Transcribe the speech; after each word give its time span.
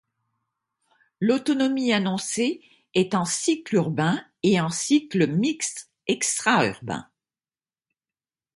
L'autonomie 1.19 1.93
annoncée 1.93 2.63
est 2.95 3.11
de 3.11 3.17
en 3.17 3.23
cycle 3.25 3.75
urbain 3.75 4.19
et 4.41 4.59
en 4.59 4.69
cycle 4.71 5.27
mixte 5.27 5.91
extra-urbain. 6.07 7.07